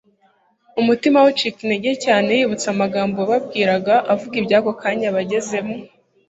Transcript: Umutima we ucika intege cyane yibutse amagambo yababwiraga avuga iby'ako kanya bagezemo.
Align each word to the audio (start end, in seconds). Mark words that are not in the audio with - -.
Umutima 0.81 1.17
we 1.23 1.27
ucika 1.33 1.59
intege 1.63 1.91
cyane 2.05 2.29
yibutse 2.37 2.65
amagambo 2.73 3.15
yababwiraga 3.21 3.95
avuga 4.13 4.33
iby'ako 4.41 4.71
kanya 4.81 5.07
bagezemo. 5.17 5.75